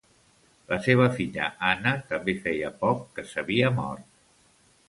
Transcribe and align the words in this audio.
La 0.71 0.79
seva 0.85 1.05
filla 1.17 1.51
Anna 1.73 1.93
també 2.13 2.37
feia 2.47 2.73
poc 2.85 3.07
que 3.19 3.27
s'havia 3.35 3.73
mort. 3.81 4.09